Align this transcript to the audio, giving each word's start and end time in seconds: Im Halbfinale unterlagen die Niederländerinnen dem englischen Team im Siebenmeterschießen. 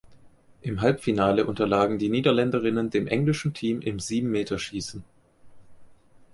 Im 0.63 0.81
Halbfinale 0.81 1.45
unterlagen 1.45 1.99
die 1.99 2.09
Niederländerinnen 2.09 2.89
dem 2.89 3.05
englischen 3.05 3.53
Team 3.53 3.81
im 3.81 3.99
Siebenmeterschießen. 3.99 5.03